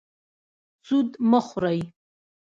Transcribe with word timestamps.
سود 0.87 1.09
مه 1.29 1.39
خورئ 1.47 1.79